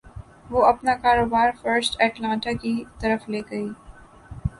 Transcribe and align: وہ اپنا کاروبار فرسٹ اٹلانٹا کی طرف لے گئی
وہ 0.51 0.63
اپنا 0.65 0.93
کاروبار 1.03 1.49
فرسٹ 1.61 2.01
اٹلانٹا 2.01 2.51
کی 2.61 2.73
طرف 3.01 3.29
لے 3.29 3.41
گئی 3.51 3.67